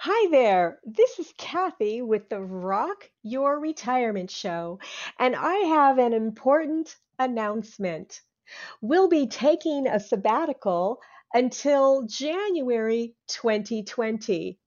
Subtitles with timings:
[0.00, 0.80] Hi there.
[0.84, 4.78] This is Kathy with the Rock Your Retirement Show,
[5.18, 8.20] and I have an important announcement.
[8.82, 11.00] We'll be taking a sabbatical
[11.32, 14.58] until January 2020.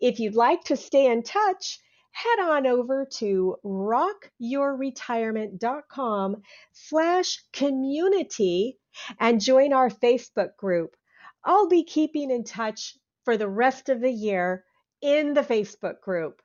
[0.00, 1.78] If you'd like to stay in touch,
[2.10, 6.42] head on over to rockyourretirement.com
[6.72, 8.76] slash community
[9.20, 10.96] and join our Facebook group.
[11.44, 14.64] I'll be keeping in touch for the rest of the year
[15.00, 16.42] in the Facebook group.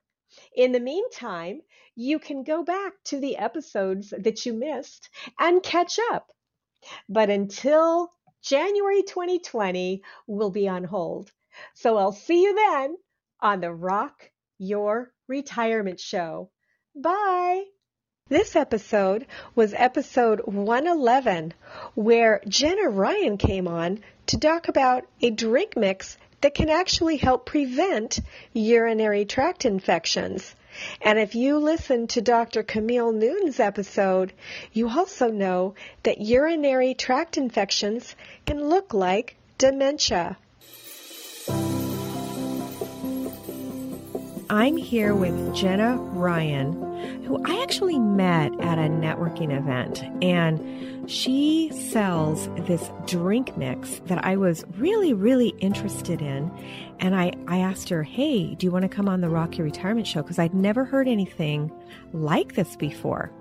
[0.55, 1.61] In the meantime,
[1.95, 5.09] you can go back to the episodes that you missed
[5.39, 6.31] and catch up.
[7.07, 11.31] But until January 2020, we'll be on hold.
[11.73, 12.97] So I'll see you then
[13.39, 16.51] on the Rock Your Retirement Show.
[16.95, 17.63] Bye.
[18.27, 21.53] This episode was episode 111,
[21.93, 27.43] where Jenna Ryan came on to talk about a drink mix that can actually help
[27.47, 28.19] prevent
[28.53, 30.55] urinary tract infections.
[31.01, 32.61] And if you listen to Dr.
[32.61, 34.31] Camille Newton's episode,
[34.71, 40.37] you also know that urinary tract infections can look like dementia.
[44.49, 50.03] I'm here with Jenna Ryan, who I actually met at a networking event.
[50.23, 56.51] And she sells this drink mix that I was really, really interested in.
[56.99, 59.65] And I, I asked her, hey, do you want to come on the Rock Your
[59.65, 60.21] Retirement Show?
[60.21, 61.71] Because I'd never heard anything
[62.13, 63.31] like this before.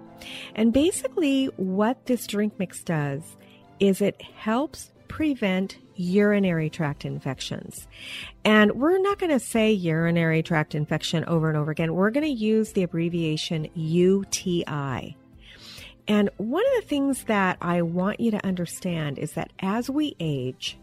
[0.55, 3.37] And basically, what this drink mix does
[3.79, 7.87] is it helps prevent urinary tract infections.
[8.45, 11.95] And we're not going to say urinary tract infection over and over again.
[11.95, 15.17] We're going to use the abbreviation UTI.
[16.06, 20.17] And one of the things that I want you to understand is that as we
[20.20, 20.78] age,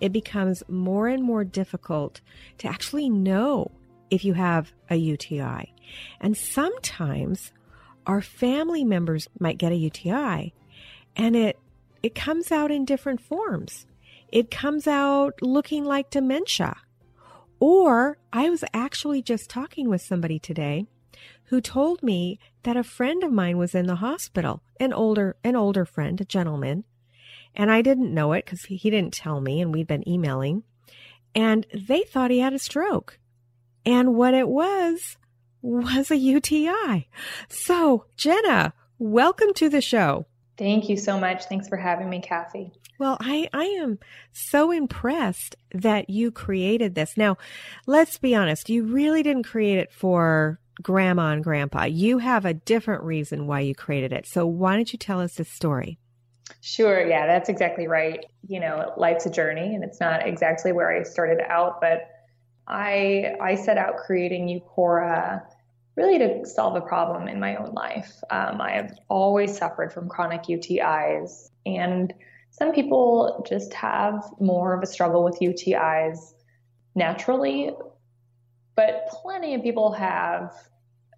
[0.00, 2.20] it becomes more and more difficult
[2.58, 3.70] to actually know
[4.10, 5.72] if you have a UTI.
[6.20, 7.52] And sometimes
[8.06, 10.52] our family members might get a UTI
[11.16, 11.58] and it
[12.02, 13.86] it comes out in different forms
[14.32, 16.76] it comes out looking like dementia.
[17.58, 20.86] Or I was actually just talking with somebody today
[21.44, 25.56] who told me that a friend of mine was in the hospital, an older an
[25.56, 26.84] older friend, a gentleman,
[27.54, 30.62] and I didn't know it cuz he didn't tell me and we'd been emailing,
[31.34, 33.18] and they thought he had a stroke.
[33.84, 35.16] And what it was
[35.62, 37.08] was a UTI.
[37.48, 40.26] So, Jenna, welcome to the show.
[40.56, 41.44] Thank you so much.
[41.44, 42.72] Thanks for having me, Kathy.
[43.00, 43.98] Well, I, I am
[44.34, 47.16] so impressed that you created this.
[47.16, 47.38] Now,
[47.86, 51.84] let's be honest, you really didn't create it for grandma and grandpa.
[51.84, 54.26] You have a different reason why you created it.
[54.26, 55.98] So why don't you tell us this story?
[56.60, 57.08] Sure.
[57.08, 58.22] Yeah, that's exactly right.
[58.46, 62.06] You know, life's a journey and it's not exactly where I started out, but
[62.68, 65.40] I I set out creating Uqora
[65.96, 68.12] really to solve a problem in my own life.
[68.30, 72.12] Um, I have always suffered from chronic UTIs and
[72.50, 76.18] some people just have more of a struggle with UTIs
[76.94, 77.70] naturally,
[78.76, 80.52] but plenty of people have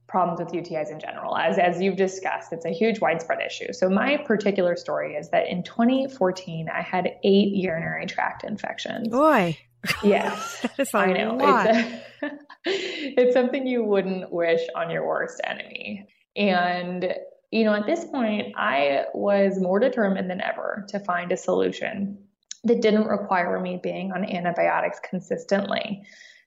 [0.08, 1.36] problems with UTIs in general.
[1.36, 3.72] As, as you've discussed, it's a huge widespread issue.
[3.72, 9.08] So, my particular story is that in 2014, I had eight urinary tract infections.
[9.08, 9.56] Boy.
[10.04, 10.66] Yes.
[10.94, 11.38] I know.
[11.40, 12.30] It's, a,
[12.66, 16.06] it's something you wouldn't wish on your worst enemy.
[16.36, 17.14] And
[17.52, 22.18] you know, at this point, I was more determined than ever to find a solution
[22.64, 26.02] that didn't require me being on antibiotics consistently.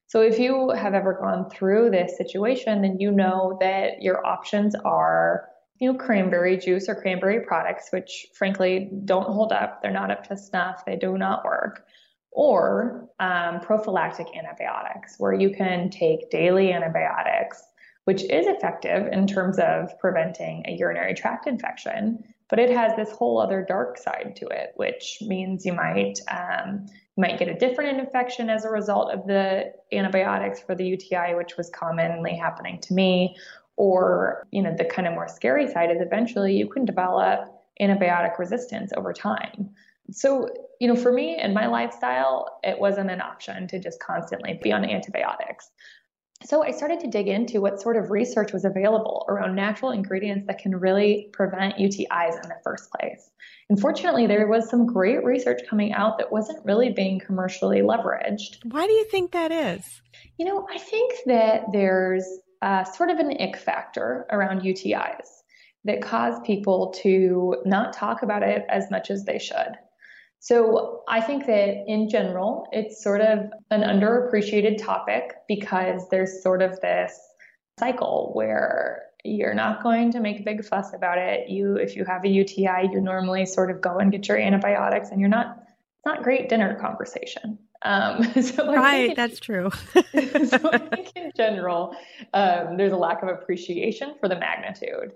[0.07, 4.73] So, if you have ever gone through this situation, then you know that your options
[4.83, 5.47] are,
[5.79, 9.83] you know, cranberry juice or cranberry products, which frankly don't hold up.
[9.83, 10.85] They're not up to snuff.
[10.85, 11.85] They do not work.
[12.31, 17.61] Or um, prophylactic antibiotics, where you can take daily antibiotics
[18.05, 22.23] which is effective in terms of preventing a urinary tract infection.
[22.47, 26.85] But it has this whole other dark side to it, which means you might um,
[26.87, 31.33] you might get a different infection as a result of the antibiotics for the UTI,
[31.35, 33.35] which was commonly happening to me.
[33.77, 38.37] Or you know the kind of more scary side is eventually you can develop antibiotic
[38.37, 39.69] resistance over time.
[40.11, 40.49] So,
[40.79, 44.71] you know, for me and my lifestyle, it wasn't an option to just constantly be
[44.71, 45.71] on antibiotics.
[46.43, 50.45] So I started to dig into what sort of research was available around natural ingredients
[50.47, 53.31] that can really prevent UTIs in the first place.
[53.69, 58.57] Unfortunately, there was some great research coming out that wasn't really being commercially leveraged.
[58.65, 59.83] Why do you think that is?
[60.37, 62.27] You know, I think that there's
[62.61, 65.27] uh, sort of an ick factor around UTIs
[65.85, 69.77] that cause people to not talk about it as much as they should.
[70.45, 76.61] So I think that in general, it's sort of an underappreciated topic because there's sort
[76.61, 77.19] of this
[77.79, 81.49] cycle where you're not going to make a big fuss about it.
[81.49, 85.09] You, if you have a UTI, you normally sort of go and get your antibiotics,
[85.09, 85.57] and you're not.
[85.57, 87.57] It's not great dinner conversation.
[87.81, 89.71] Um, so right, that's true.
[89.93, 91.95] so I think in general,
[92.35, 95.13] um, there's a lack of appreciation for the magnitude.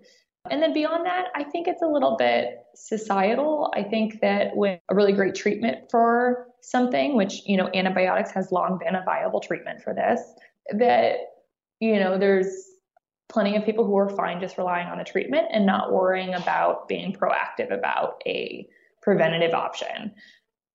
[0.50, 3.72] And then beyond that, I think it's a little bit societal.
[3.76, 8.52] I think that with a really great treatment for something, which, you know, antibiotics has
[8.52, 10.22] long been a viable treatment for this,
[10.78, 11.18] that,
[11.80, 12.66] you know, there's
[13.28, 16.88] plenty of people who are fine just relying on the treatment and not worrying about
[16.88, 18.68] being proactive about a
[19.02, 20.12] preventative option.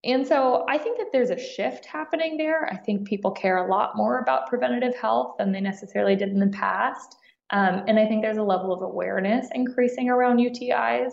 [0.05, 2.67] And so I think that there's a shift happening there.
[2.71, 6.39] I think people care a lot more about preventative health than they necessarily did in
[6.39, 7.17] the past.
[7.55, 11.13] Um, and I think there's a level of awareness increasing around UTIs.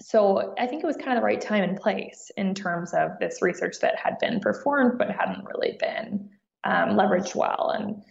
[0.00, 3.10] So I think it was kind of the right time and place in terms of
[3.20, 6.30] this research that had been performed but hadn't really been
[6.64, 7.74] um, leveraged well.
[7.76, 8.02] And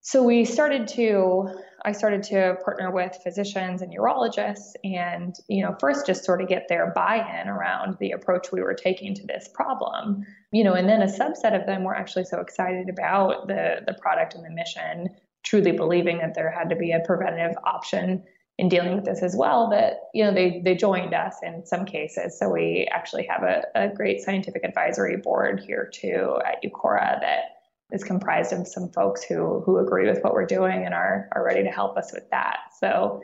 [0.00, 1.50] so we started to
[1.84, 6.48] I started to partner with physicians and urologists and you know first just sort of
[6.48, 10.24] get their buy-in around the approach we were taking to this problem.
[10.52, 13.94] You know, and then a subset of them were actually so excited about the the
[13.94, 15.10] product and the mission
[15.42, 18.22] truly believing that there had to be a preventative option
[18.58, 21.86] in dealing with this as well that you know they they joined us in some
[21.86, 22.38] cases.
[22.38, 27.56] So we actually have a, a great scientific advisory board here too at Uqora that
[27.90, 31.42] is comprised of some folks who who agree with what we're doing and are are
[31.42, 32.58] ready to help us with that.
[32.78, 33.22] So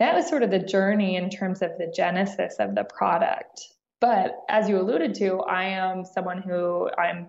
[0.00, 3.60] that was sort of the journey in terms of the genesis of the product.
[4.00, 7.26] But as you alluded to i am someone who i'm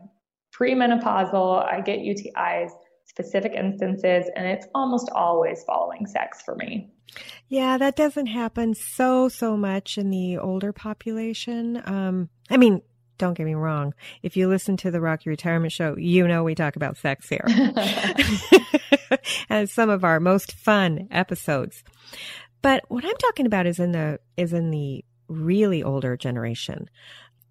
[0.51, 2.72] premenopausal i get utis
[3.05, 6.89] specific instances, and it's almost always following sex for me.
[7.47, 11.81] Yeah, that doesn't happen so, so much in the older population.
[11.85, 12.81] Um, I mean,
[13.17, 13.93] don't get me wrong.
[14.21, 17.45] If you listen to the Rocky Retirement Show, you know we talk about sex here.
[19.49, 21.83] and some of our most fun episodes.
[22.61, 26.89] But what I'm talking about is in the is in the really older generation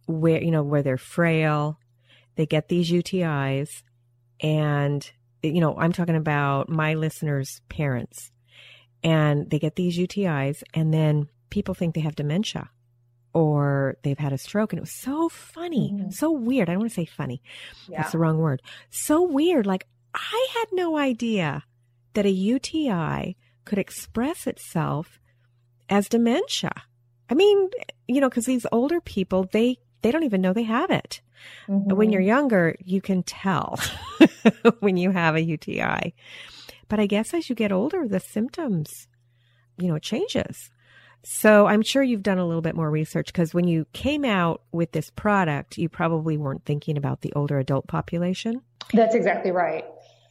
[0.07, 1.79] where you know where they're frail,
[2.37, 3.83] they get these UTIs
[4.41, 5.11] and
[5.45, 8.31] you know, I'm talking about my listeners' parents,
[9.03, 12.71] and they get these UTIs, and then people think they have dementia
[13.35, 14.73] or they've had a stroke.
[14.73, 16.11] And it was so funny, mm-hmm.
[16.11, 16.69] so weird.
[16.69, 17.43] I don't want to say funny,
[17.89, 17.99] yeah.
[17.99, 18.63] that's the wrong word.
[18.91, 19.67] So weird.
[19.67, 21.65] Like, I had no idea
[22.15, 25.19] that a UTI could express itself
[25.89, 26.73] as dementia.
[27.29, 27.71] I mean,
[28.07, 31.23] you know, because these older people, they they don't even know they have it.
[31.67, 31.97] Mm-hmm.
[31.97, 33.81] When you're younger, you can tell
[34.81, 36.15] when you have a UTI.
[36.89, 39.09] But I guess as you get older, the symptoms,
[39.79, 40.71] you know, it changes.
[41.23, 44.61] So I'm sure you've done a little bit more research because when you came out
[44.73, 48.61] with this product, you probably weren't thinking about the older adult population.
[48.93, 49.87] That's exactly right.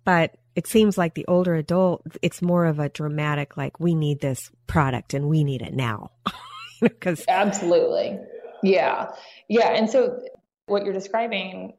[0.06, 4.20] But it seems like the older adult, it's more of a dramatic, like, we need
[4.20, 6.12] this product and we need it now.
[6.82, 8.20] Because absolutely.
[8.64, 9.12] Yeah.
[9.48, 9.70] Yeah.
[9.70, 10.24] And so
[10.66, 11.74] what you're describing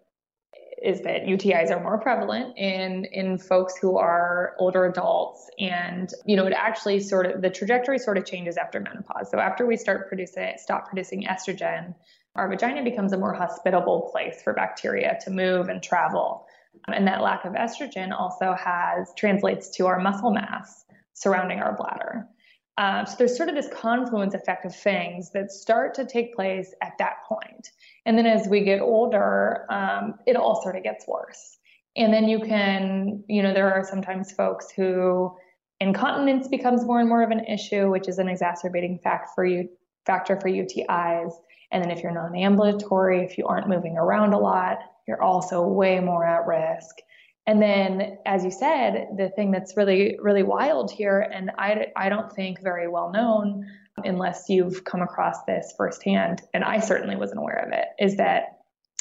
[0.82, 6.36] is that UTIs are more prevalent in in folks who are older adults and you
[6.36, 9.76] know it actually sort of the trajectory sort of changes after menopause so after we
[9.76, 11.94] start producing stop producing estrogen
[12.36, 16.46] our vagina becomes a more hospitable place for bacteria to move and travel
[16.88, 22.28] and that lack of estrogen also has translates to our muscle mass surrounding our bladder
[22.76, 26.74] um, so there's sort of this confluence effect of things that start to take place
[26.82, 27.70] at that point.
[28.04, 31.58] And then as we get older, um, it all sort of gets worse.
[31.96, 35.36] And then you can, you know, there are sometimes folks who
[35.80, 39.68] incontinence becomes more and more of an issue, which is an exacerbating fact for you,
[40.04, 41.32] factor for UTIs.
[41.70, 46.00] And then if you're non-ambulatory, if you aren't moving around a lot, you're also way
[46.00, 46.96] more at risk.
[47.46, 52.08] And then, as you said, the thing that's really, really wild here, and I, I
[52.08, 53.66] don't think very well known
[53.98, 58.58] unless you've come across this firsthand, and I certainly wasn't aware of it, is that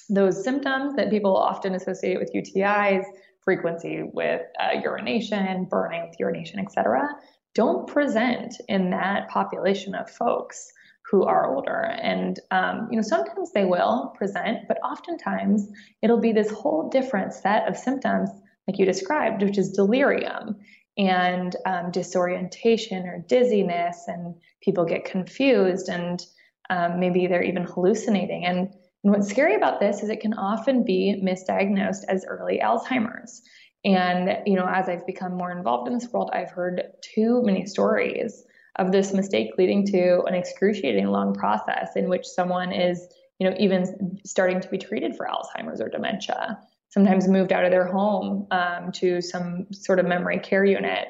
[0.09, 3.05] those symptoms that people often associate with UTIs,
[3.39, 7.07] frequency with uh, urination, burning with urination, etc.,
[7.55, 10.71] don't present in that population of folks
[11.09, 11.81] who are older.
[12.01, 15.67] And, um, you know, sometimes they will present, but oftentimes
[16.01, 18.29] it'll be this whole different set of symptoms,
[18.67, 20.55] like you described, which is delirium
[20.97, 26.23] and um, disorientation or dizziness, and people get confused and
[26.69, 28.45] um, maybe they're even hallucinating.
[28.45, 33.41] And, and what's scary about this is it can often be misdiagnosed as early Alzheimer's.
[33.85, 37.65] And, you know, as I've become more involved in this world, I've heard too many
[37.65, 38.45] stories
[38.77, 43.07] of this mistake leading to an excruciating long process in which someone is
[43.39, 46.59] you know, even starting to be treated for Alzheimer's or dementia.
[46.89, 51.07] Sometimes moved out of their home um, to some sort of memory care unit,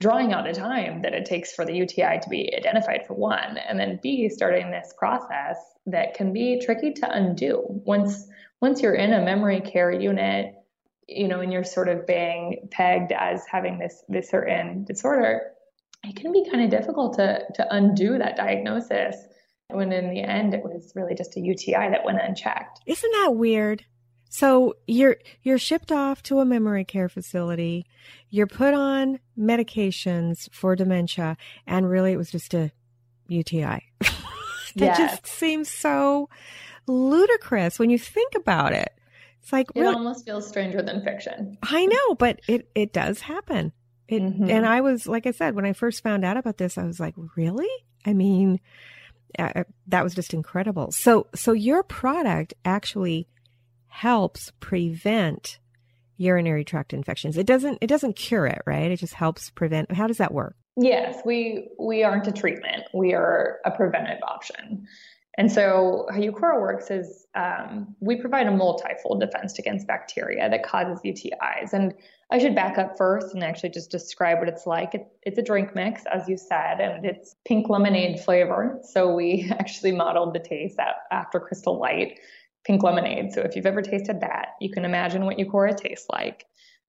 [0.00, 3.58] drawing out the time that it takes for the UTI to be identified for one,
[3.58, 5.56] and then B, starting this process
[5.86, 8.26] that can be tricky to undo once
[8.60, 10.54] once you're in a memory care unit
[11.08, 15.50] you know, and you're sort of being pegged as having this this certain disorder,
[16.04, 19.16] it can be kind of difficult to to undo that diagnosis.
[19.68, 22.80] When in the end, it was really just a UTI that went unchecked.
[22.86, 23.84] Isn't that weird?
[24.28, 27.86] So you're you're shipped off to a memory care facility.
[28.30, 32.70] You're put on medications for dementia, and really, it was just a
[33.28, 33.82] UTI.
[34.00, 34.18] that
[34.76, 34.98] yes.
[34.98, 36.28] just seems so
[36.86, 38.92] ludicrous when you think about it.
[39.42, 41.58] It's like it really, almost feels stranger than fiction.
[41.62, 43.72] I know, but it it does happen.
[44.10, 44.50] It, mm-hmm.
[44.50, 46.98] And I was like I said when I first found out about this, I was
[46.98, 47.68] like, really?
[48.04, 48.60] I mean,
[49.38, 50.90] uh, uh, that was just incredible.
[50.90, 53.28] So so your product actually
[53.86, 55.60] helps prevent
[56.16, 57.38] urinary tract infections.
[57.38, 58.90] It doesn't it doesn't cure it, right?
[58.90, 59.92] It just helps prevent.
[59.92, 60.56] How does that work?
[60.76, 62.82] Yes, we we aren't a treatment.
[62.92, 64.88] We are a preventive option.
[65.38, 70.64] And so how Uqora works is um, we provide a multifold defense against bacteria that
[70.64, 71.72] causes UTIs.
[71.72, 71.94] And
[72.32, 74.94] I should back up first and actually just describe what it's like.
[74.94, 78.80] It, it's a drink mix, as you said, and it's pink lemonade flavor.
[78.82, 80.78] So we actually modeled the taste
[81.10, 82.18] after Crystal Light
[82.64, 83.32] pink lemonade.
[83.32, 86.44] So if you've ever tasted that, you can imagine what Uqora tastes like.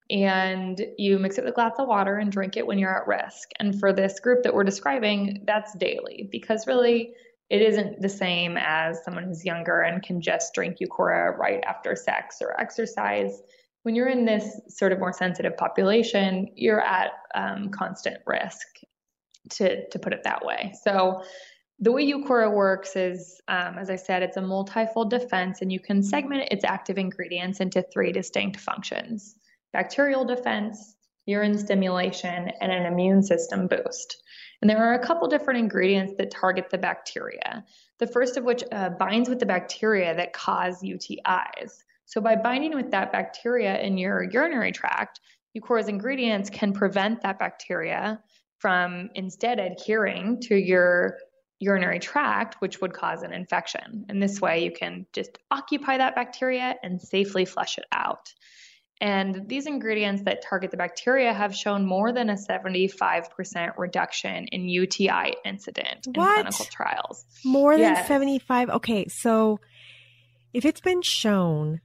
[0.09, 3.07] And you mix it with a glass of water and drink it when you're at
[3.07, 3.49] risk.
[3.59, 7.13] And for this group that we're describing, that's daily because really
[7.51, 11.97] it isn't the same as someone who's younger and can just drink Uqora right after
[11.97, 13.41] sex or exercise.
[13.83, 18.65] When you're in this sort of more sensitive population, you're at um, constant risk,
[19.49, 20.73] to, to put it that way.
[20.81, 21.23] So,
[21.79, 25.79] the way Uqora works is, um, as I said, it's a multifold defense, and you
[25.79, 29.35] can segment its active ingredients into three distinct functions
[29.73, 34.21] bacterial defense, urine stimulation, and an immune system boost.
[34.61, 37.65] And there are a couple different ingredients that target the bacteria.
[37.99, 41.83] The first of which uh, binds with the bacteria that cause UTIs.
[42.05, 45.19] So by binding with that bacteria in your urinary tract,
[45.55, 48.21] Uqora's ingredients can prevent that bacteria
[48.59, 51.17] from instead adhering to your
[51.59, 54.05] urinary tract, which would cause an infection.
[54.09, 58.33] And this way you can just occupy that bacteria and safely flush it out.
[59.01, 64.69] And these ingredients that target the bacteria have shown more than a 75% reduction in
[64.69, 66.37] UTI incident what?
[66.37, 67.25] in clinical trials.
[67.43, 68.07] More than yes.
[68.07, 68.69] 75?
[68.69, 69.59] Okay, so
[70.53, 71.81] if it's been shown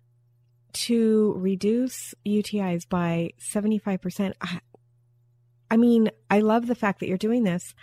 [0.74, 4.60] to reduce UTIs by 75%, I,
[5.70, 7.74] I mean, I love the fact that you're doing this,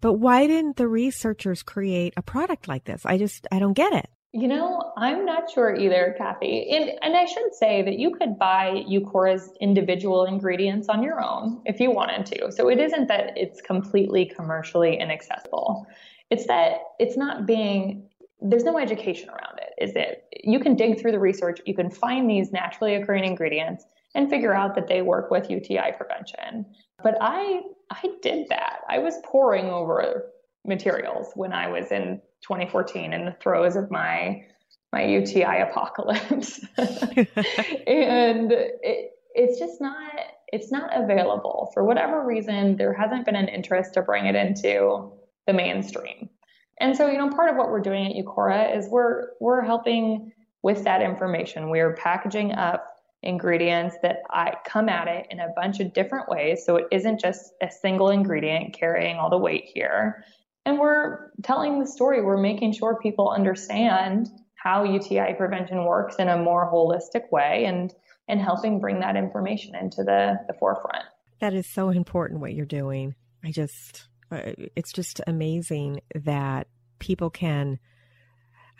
[0.00, 3.06] but why didn't the researchers create a product like this?
[3.06, 4.10] I just, I don't get it.
[4.36, 6.68] You know, I'm not sure either, Kathy.
[6.70, 11.62] And, and I should say that you could buy Uqora's individual ingredients on your own
[11.66, 12.50] if you wanted to.
[12.50, 15.86] So it isn't that it's completely commercially inaccessible.
[16.30, 18.08] It's that it's not being,
[18.40, 20.24] there's no education around it, is it?
[20.42, 23.84] You can dig through the research, you can find these naturally occurring ingredients
[24.16, 26.66] and figure out that they work with UTI prevention.
[27.04, 27.60] But I,
[27.92, 28.80] I did that.
[28.88, 30.24] I was poring over
[30.64, 34.44] materials when I was in 2014 in the throes of my
[34.92, 36.64] my UTI apocalypse.
[36.78, 40.12] and it, it's just not
[40.52, 45.10] it's not available for whatever reason there hasn't been an interest to bring it into
[45.48, 46.30] the mainstream.
[46.78, 50.32] And so, you know, part of what we're doing at Uqora is we're we're helping
[50.62, 51.70] with that information.
[51.70, 52.90] We're packaging up
[53.22, 56.64] ingredients that I come at it in a bunch of different ways.
[56.64, 60.24] So it isn't just a single ingredient carrying all the weight here
[60.64, 62.22] and we're telling the story.
[62.22, 67.92] We're making sure people understand how UTI prevention works in a more holistic way and
[68.26, 71.04] and helping bring that information into the, the forefront.
[71.40, 73.14] That is so important what you're doing.
[73.44, 76.68] I just uh, it's just amazing that
[76.98, 77.78] people can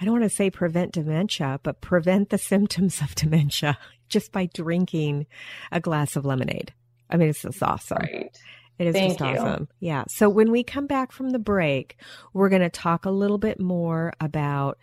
[0.01, 4.47] I don't want to say prevent dementia, but prevent the symptoms of dementia just by
[4.47, 5.27] drinking
[5.71, 6.73] a glass of lemonade.
[7.11, 7.99] I mean, it's just awesome.
[8.01, 8.37] Right.
[8.79, 9.41] It is Thank just you.
[9.41, 9.69] awesome.
[9.81, 10.05] Yeah.
[10.09, 11.97] So when we come back from the break,
[12.33, 14.79] we're going to talk a little bit more about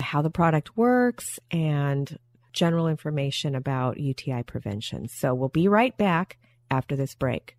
[0.00, 2.18] how the product works and
[2.52, 5.08] general information about UTI prevention.
[5.08, 6.38] So we'll be right back
[6.70, 7.56] after this break.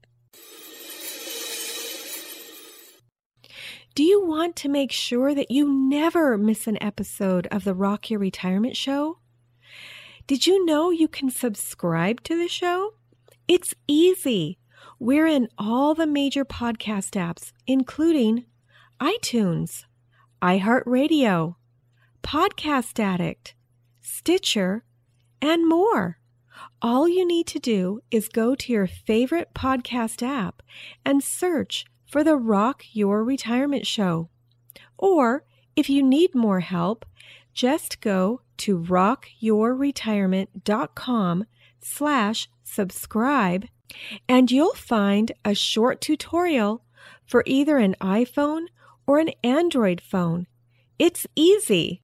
[3.94, 8.10] Do you want to make sure that you never miss an episode of the Rock
[8.10, 9.20] Your Retirement Show?
[10.27, 12.96] Did you know you can subscribe to the show?
[13.48, 14.58] It's easy.
[15.00, 18.46] We're in all the major podcast apps, including
[19.02, 19.84] iTunes,
[20.42, 21.56] iHeartRadio,
[22.24, 23.56] Podcast Addict,
[24.00, 24.86] Stitcher,
[25.42, 26.20] and more.
[26.82, 30.64] All you need to do is go to your favorite podcast app
[31.04, 34.30] and search for the Rock Your Retirement Show.
[34.98, 35.44] Or
[35.75, 37.06] if you need more help,
[37.54, 41.46] just go to rockyourretirement.com
[41.82, 43.66] slash subscribe
[44.27, 46.84] and you'll find a short tutorial
[47.25, 48.65] for either an iPhone
[49.08, 50.48] or an Android phone.
[50.98, 52.01] It's easy.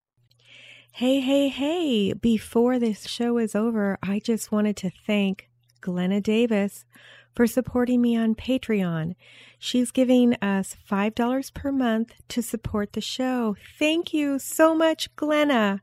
[0.94, 6.86] Hey, hey, hey, before this show is over, I just wanted to thank Glenna Davis
[7.34, 9.16] for supporting me on Patreon.
[9.58, 13.56] She's giving us $5 per month to support the show.
[13.80, 15.82] Thank you so much, Glenna.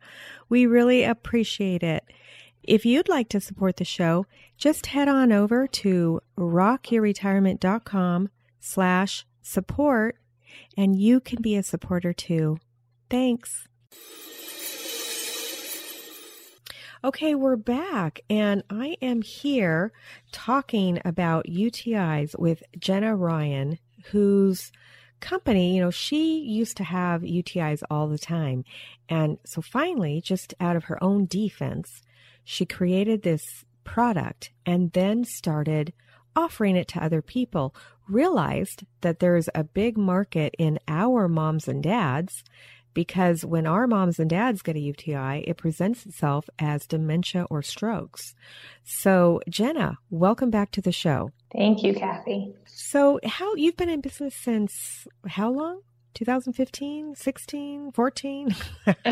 [0.49, 2.05] We really appreciate it.
[2.69, 4.27] If you'd like to support the show,
[4.59, 8.29] just head on over to rockyourretirement.com
[8.61, 10.17] slash support
[10.77, 12.59] and you can be a supporter too.
[13.09, 13.69] Thanks.
[17.03, 19.91] Okay, we're back, and I am here
[20.31, 23.79] talking about UTIs with Jenna Ryan,
[24.11, 24.73] whose
[25.21, 28.65] company, you know, she used to have UTIs all the time.
[29.09, 32.03] And so finally, just out of her own defense,
[32.51, 35.93] she created this product and then started
[36.35, 37.75] offering it to other people.
[38.09, 42.43] Realized that there's a big market in our moms and dads
[42.95, 47.61] because when our moms and dads get a UTI, it presents itself as dementia or
[47.61, 48.35] strokes.
[48.83, 51.33] So, Jenna, welcome back to the show.
[51.53, 52.55] Thank you, Kathy.
[52.65, 55.83] So, how you've been in business since how long?
[56.15, 58.57] 2015, 16, 14?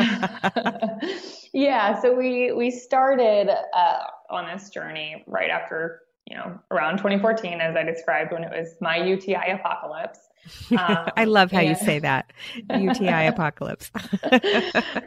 [1.53, 7.61] yeah, so we we started uh, on this journey right after, you know, around 2014
[7.61, 10.19] as I described when it was my UTI apocalypse.
[10.71, 12.31] Um, I love how and, you say that
[12.69, 13.91] UTI apocalypse.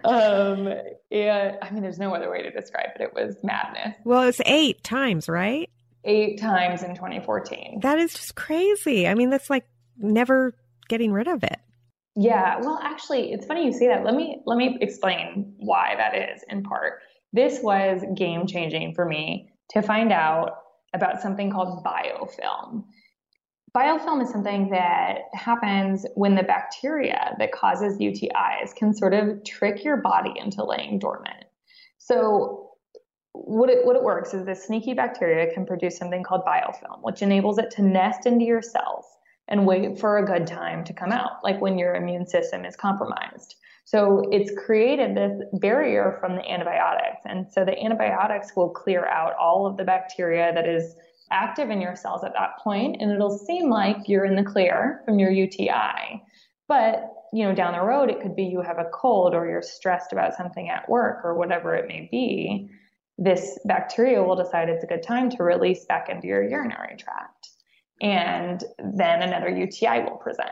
[0.05, 0.71] um,
[1.09, 3.01] yeah, I mean, there's no other way to describe it.
[3.01, 3.97] It was madness.
[4.05, 5.71] Well, it's eight times, right?
[6.05, 7.81] Eight times in 2014.
[7.81, 9.09] That is just crazy.
[9.09, 9.67] I mean, that's like
[9.97, 10.55] never
[10.89, 11.59] getting rid of it.
[12.21, 14.05] Yeah, well, actually, it's funny you say that.
[14.05, 16.45] Let me let me explain why that is.
[16.51, 17.01] In part,
[17.33, 20.57] this was game changing for me to find out
[20.93, 22.85] about something called biofilm.
[23.75, 29.83] Biofilm is something that happens when the bacteria that causes UTIs can sort of trick
[29.83, 31.45] your body into laying dormant.
[31.97, 32.73] So,
[33.33, 37.23] what it, what it works is this sneaky bacteria can produce something called biofilm, which
[37.23, 39.07] enables it to nest into your cells
[39.51, 42.77] and wait for a good time to come out, like when your immune system is
[42.77, 43.57] compromised.
[43.85, 47.23] So it's created this barrier from the antibiotics.
[47.25, 50.95] And so the antibiotics will clear out all of the bacteria that is
[51.33, 55.03] active in your cells at that point, and it'll seem like you're in the clear
[55.05, 56.23] from your UTI.
[56.69, 59.63] But you know, down the road, it could be you have a cold or you're
[59.63, 62.69] stressed about something at work or whatever it may be.
[63.19, 67.51] This bacteria will decide it's a good time to release back into your urinary tract.
[68.01, 70.51] And then another UTI will present.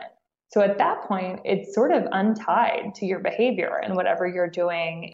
[0.51, 5.13] So at that point, it's sort of untied to your behavior and whatever you're doing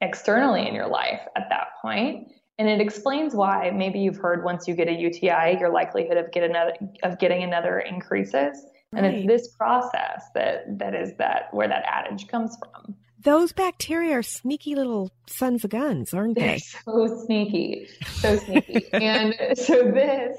[0.00, 2.28] externally in your life at that point.
[2.58, 6.32] And it explains why maybe you've heard once you get a UTI, your likelihood of
[6.32, 6.72] get another
[7.02, 8.64] of getting another increases.
[8.92, 9.04] Right.
[9.04, 12.94] And it's this process that that is that where that adage comes from.
[13.22, 16.46] Those bacteria are sneaky little sons of guns, aren't they?
[16.46, 18.86] They're so sneaky, so sneaky.
[18.92, 20.38] and so this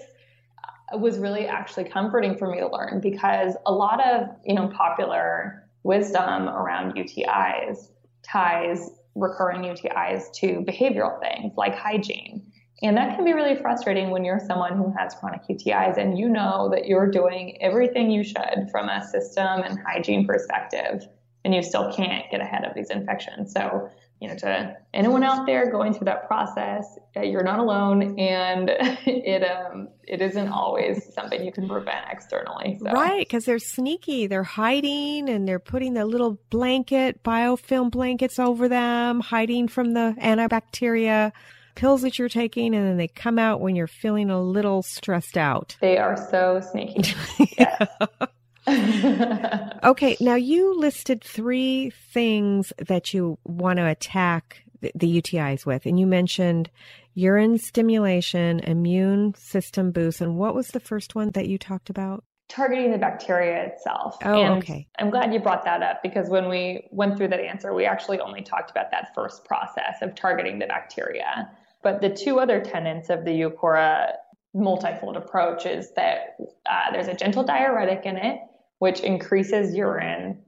[0.94, 5.68] was really actually comforting for me to learn because a lot of you know popular
[5.84, 7.90] wisdom around UTIs
[8.24, 12.52] ties recurring UTIs to behavioral things like hygiene.
[12.84, 16.30] And that can be really frustrating when you're someone who has chronic UTIs and you
[16.30, 21.08] know that you're doing everything you should from a system and hygiene perspective,
[21.44, 23.52] and you still can't get ahead of these infections.
[23.52, 23.90] So,
[24.20, 28.70] you know, to anyone out there going through that process, uh, you're not alone, and
[29.06, 32.80] it um it isn't always something you can prevent externally.
[32.82, 32.92] So.
[32.92, 34.28] Right, because they're sneaky.
[34.28, 40.16] They're hiding and they're putting the little blanket, biofilm blankets over them, hiding from the
[40.20, 41.32] antibacteria
[41.76, 45.38] pills that you're taking, and then they come out when you're feeling a little stressed
[45.38, 45.78] out.
[45.80, 47.14] They are so sneaky.
[49.84, 55.86] okay, now you listed three things that you want to attack the, the UTIs with,
[55.86, 56.70] and you mentioned
[57.14, 62.26] urine stimulation, immune system boost, and what was the first one that you talked about?
[62.50, 64.18] Targeting the bacteria itself.
[64.24, 64.88] Oh, and okay.
[65.00, 68.20] I'm glad you brought that up because when we went through that answer, we actually
[68.20, 71.50] only talked about that first process of targeting the bacteria.
[71.84, 74.14] But the two other tenets of the Uqora
[74.54, 76.38] multifold approach is that
[76.70, 78.40] uh, there's a gentle diuretic in it
[78.80, 80.42] which increases urine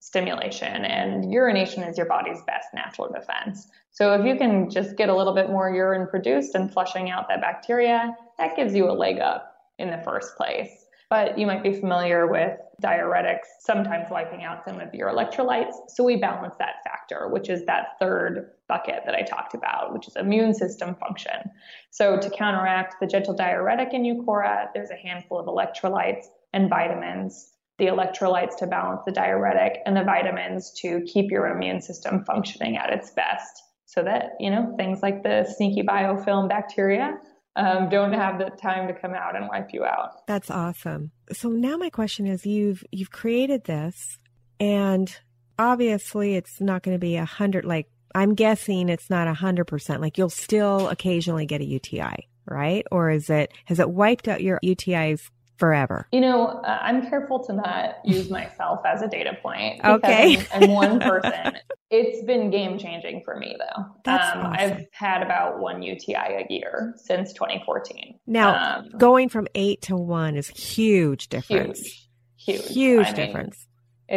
[0.00, 3.68] stimulation and urination is your body's best natural defense.
[3.90, 7.28] So if you can just get a little bit more urine produced and flushing out
[7.28, 10.86] that bacteria, that gives you a leg up in the first place.
[11.10, 15.74] But you might be familiar with diuretics sometimes wiping out some of your electrolytes.
[15.88, 20.06] So we balance that factor, which is that third bucket that I talked about, which
[20.06, 21.50] is immune system function.
[21.90, 27.54] So to counteract the gentle diuretic in Uqora, there's a handful of electrolytes and vitamins
[27.78, 32.76] the electrolytes to balance the diuretic and the vitamins to keep your immune system functioning
[32.76, 37.18] at its best so that you know things like the sneaky biofilm bacteria
[37.58, 40.26] um, don't have the time to come out and wipe you out.
[40.26, 41.10] That's awesome.
[41.32, 44.18] So now my question is, you've you've created this,
[44.60, 45.14] and
[45.58, 47.64] obviously it's not going to be a hundred.
[47.64, 50.00] Like I'm guessing it's not a hundred percent.
[50.00, 52.86] Like you'll still occasionally get a UTI, right?
[52.92, 56.06] Or is it has it wiped out your UTIs forever?
[56.12, 59.80] You know, uh, I'm careful to not use myself as a data point.
[59.88, 60.36] Okay.
[60.52, 61.56] I'm, I'm, one person.
[61.90, 63.84] it's been game changing for me though.
[64.04, 64.52] That's um, awesome.
[64.52, 68.18] I've had about one UTI a year since 2014.
[68.26, 71.80] Now, um, going from eight to one is huge difference.
[71.80, 72.08] Huge.
[72.36, 72.68] Huge.
[72.68, 73.56] Huge I difference.
[73.56, 73.68] Mean,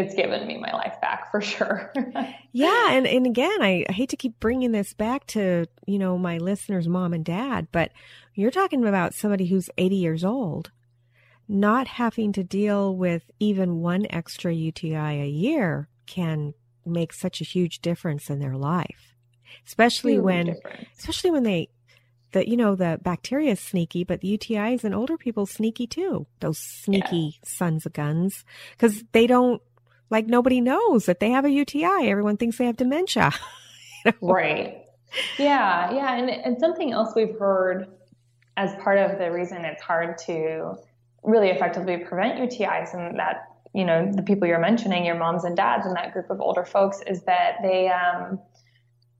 [0.04, 1.91] it's given me my life back for sure.
[2.51, 6.17] yeah, and and again, I, I hate to keep bringing this back to you know
[6.17, 7.91] my listeners' mom and dad, but
[8.34, 10.71] you're talking about somebody who's 80 years old
[11.52, 16.54] not having to deal with even one extra UTI a year can
[16.86, 19.16] make such a huge difference in their life.
[19.68, 20.88] Especially huge when difference.
[20.98, 21.70] especially when they
[22.32, 26.26] the you know the bacteria is sneaky, but the UTIs in older people sneaky too.
[26.40, 27.40] Those sneaky yeah.
[27.44, 28.46] sons of guns
[28.78, 29.62] cuz they don't
[30.10, 32.10] like nobody knows that they have a UTI.
[32.10, 33.32] Everyone thinks they have dementia.
[34.06, 34.34] you know?
[34.34, 34.86] Right.
[35.38, 37.90] Yeah, yeah, and and something else we've heard
[38.56, 40.78] as part of the reason it's hard to
[41.23, 45.55] really effectively prevent UTIs and that you know the people you're mentioning your moms and
[45.55, 48.39] dads and that group of older folks is that they um,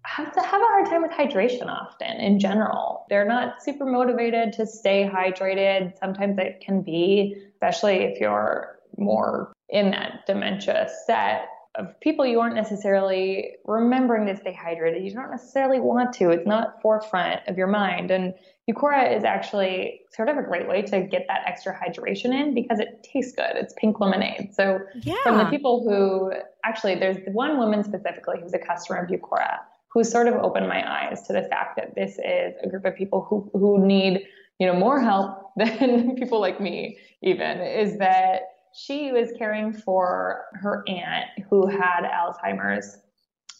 [0.04, 3.06] have to have a hard time with hydration often in general.
[3.10, 5.98] They're not super motivated to stay hydrated.
[6.00, 12.40] Sometimes it can be especially if you're more in that dementia set of people you
[12.40, 17.58] aren't necessarily remembering to stay hydrated you don't necessarily want to it's not forefront of
[17.58, 18.34] your mind and
[18.70, 22.80] Uqora is actually sort of a great way to get that extra hydration in because
[22.80, 23.52] it tastes good.
[23.56, 24.54] It's pink lemonade.
[24.54, 25.16] So yeah.
[25.24, 26.32] from the people who
[26.64, 29.58] actually, there's one woman specifically who's a customer of Uqora
[29.90, 32.96] who sort of opened my eyes to the fact that this is a group of
[32.96, 34.26] people who, who need,
[34.60, 38.42] you know, more help than people like me even is that
[38.74, 42.98] she was caring for her aunt who had Alzheimer's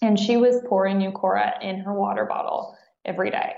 [0.02, 3.54] and she was pouring Uqora in her water bottle every day.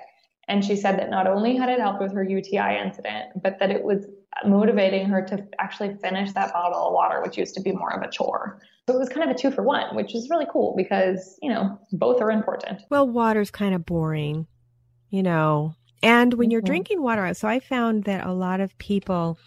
[0.48, 3.72] And she said that not only had it helped with her UTI incident, but that
[3.72, 4.06] it was
[4.46, 8.02] motivating her to actually finish that bottle of water, which used to be more of
[8.02, 8.60] a chore.
[8.88, 11.50] So it was kind of a two for one, which is really cool because, you
[11.50, 12.82] know, both are important.
[12.90, 14.48] Well, water's kind of boring,
[15.10, 15.76] you know.
[16.02, 16.68] And when you're mm-hmm.
[16.68, 19.38] drinking water, so I found that a lot of people,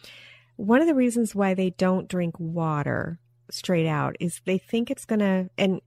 [0.56, 3.18] one of the reasons why they don't drink water
[3.50, 5.80] straight out is they think it's going to, and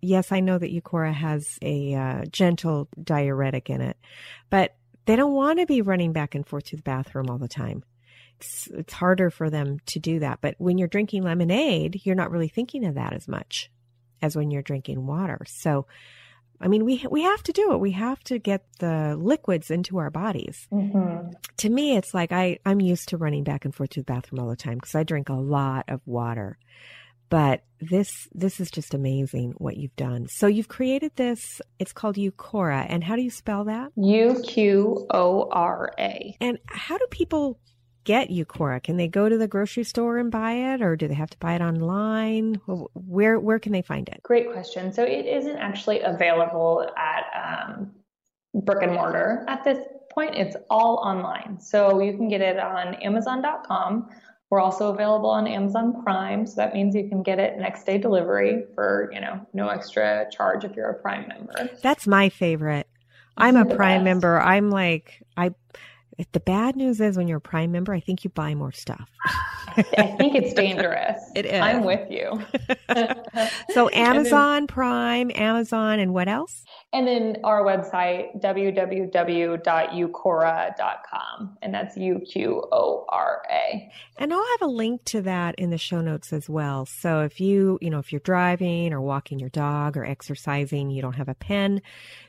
[0.00, 3.96] yes, I know that Uqora has a uh, gentle diuretic in it,
[4.50, 7.48] but they don't want to be running back and forth to the bathroom all the
[7.48, 7.84] time.
[8.40, 10.40] It's, it's harder for them to do that.
[10.40, 13.70] But when you're drinking lemonade, you're not really thinking of that as much
[14.22, 15.38] as when you're drinking water.
[15.46, 15.86] So,
[16.64, 17.78] I mean, we we have to do it.
[17.78, 20.66] We have to get the liquids into our bodies.
[20.72, 21.32] Mm-hmm.
[21.58, 24.40] To me, it's like I I'm used to running back and forth to the bathroom
[24.40, 26.58] all the time because I drink a lot of water
[27.34, 30.28] but this this is just amazing what you've done.
[30.28, 31.60] So you've created this.
[31.80, 33.90] It's called Uqora, and how do you spell that?
[33.96, 36.36] U Q O R A.
[36.40, 37.58] And how do people
[38.04, 38.82] get Uqora?
[38.82, 41.38] Can they go to the grocery store and buy it, or do they have to
[41.38, 42.60] buy it online?
[42.66, 44.22] Where where can they find it?
[44.22, 44.92] Great question.
[44.92, 47.92] So it isn't actually available at um,
[48.54, 49.78] brick and mortar at this
[50.12, 50.34] point.
[50.36, 51.58] It's all online.
[51.60, 54.08] So you can get it on Amazon.com
[54.54, 57.98] we're also available on Amazon Prime, so that means you can get it next day
[57.98, 61.70] delivery for, you know, no extra charge if you're a Prime member.
[61.82, 62.86] That's my favorite.
[63.36, 64.04] I'm a Prime best.
[64.04, 64.40] member.
[64.40, 65.54] I'm like I
[66.32, 69.10] the bad news is when you're a Prime member, I think you buy more stuff.
[69.98, 71.20] I think it's dangerous.
[71.34, 71.60] It is.
[71.60, 72.40] I'm with you.
[73.72, 76.64] so Amazon then, Prime, Amazon, and what else?
[76.92, 79.58] And then our website, www.uqora.com.
[81.60, 83.90] And that's U Q O R A.
[84.16, 86.86] And I'll have a link to that in the show notes as well.
[86.86, 91.02] So if you, you know, if you're driving or walking your dog or exercising, you
[91.02, 91.82] don't have a pen,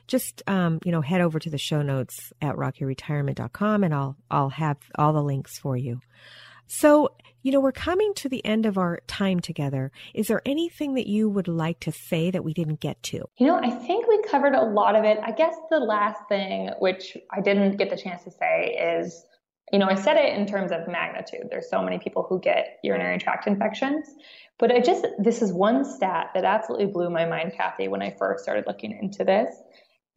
[0.08, 4.50] just, um, you know, head over to the show notes at rockyretirement.com and I'll, I'll
[4.50, 6.00] have all the links for you.
[6.66, 7.12] So,
[7.46, 9.92] you know, we're coming to the end of our time together.
[10.14, 13.22] Is there anything that you would like to say that we didn't get to?
[13.38, 15.20] You know, I think we covered a lot of it.
[15.22, 19.24] I guess the last thing, which I didn't get the chance to say, is
[19.72, 21.46] you know, I said it in terms of magnitude.
[21.48, 24.08] There's so many people who get urinary tract infections.
[24.58, 28.16] But I just, this is one stat that absolutely blew my mind, Kathy, when I
[28.18, 29.54] first started looking into this.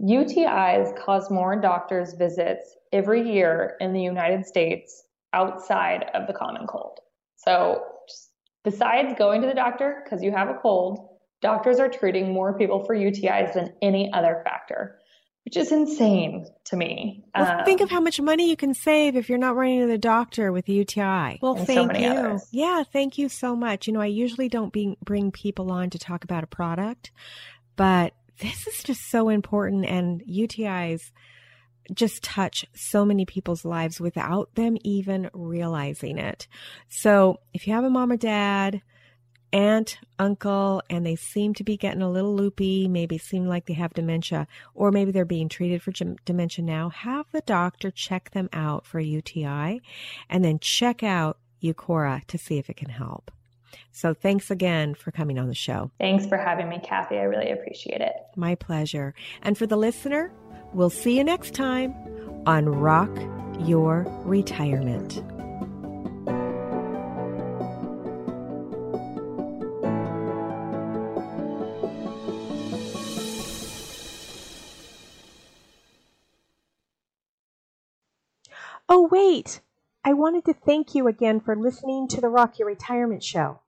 [0.02, 6.66] UTIs cause more doctor's visits every year in the United States outside of the common
[6.66, 7.00] cold.
[7.46, 7.84] So,
[8.64, 11.10] besides going to the doctor because you have a cold,
[11.42, 15.00] doctors are treating more people for UTIs than any other factor,
[15.46, 17.24] which is insane to me.
[17.36, 19.88] Well, um, think of how much money you can save if you're not running to
[19.88, 21.40] the doctor with UTI.
[21.42, 22.10] Well, thank so you.
[22.10, 22.48] Others.
[22.52, 23.88] Yeah, thank you so much.
[23.88, 27.12] You know, I usually don't be, bring people on to talk about a product,
[27.76, 31.12] but this is just so important and UTIs
[31.94, 36.48] just touch so many people's lives without them even realizing it.
[36.90, 38.82] So if you have a mom or dad,
[39.52, 43.74] aunt, uncle, and they seem to be getting a little loopy, maybe seem like they
[43.74, 45.92] have dementia, or maybe they're being treated for
[46.26, 49.82] dementia now, have the doctor check them out for a UTI
[50.30, 53.32] and then check out Uqora to see if it can help.
[53.92, 55.92] So thanks again for coming on the show.
[56.00, 57.18] Thanks for having me, Kathy.
[57.18, 58.14] I really appreciate it.
[58.36, 59.14] My pleasure.
[59.42, 60.32] And for the listener,
[60.74, 61.96] we'll see you next time
[62.46, 63.12] on Rock
[63.62, 65.24] Your Retirement.
[78.92, 79.62] Oh, wait!
[80.04, 83.60] I wanted to thank you again for listening to the Rock Your Retirement Show.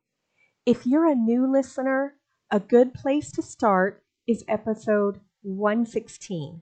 [0.66, 2.16] If you're a new listener,
[2.50, 6.62] a good place to start is episode 116.